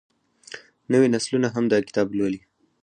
نوې 0.91 1.07
نسلونه 1.15 1.47
هم 1.55 1.65
دا 1.71 1.79
کتاب 1.87 2.07
لولي. 2.17 2.41